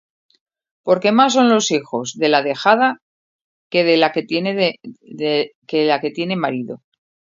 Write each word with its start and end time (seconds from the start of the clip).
Porque 0.87 1.11
más 1.17 1.31
son 1.35 1.47
los 1.53 1.65
hijos 1.69 2.07
de 2.17 2.27
la 2.29 2.41
dejada, 2.47 2.89
que 3.71 3.81
de 3.83 3.95
la 3.97 4.09
que 6.01 6.11
tiene 6.17 6.35
marido. 6.43 6.73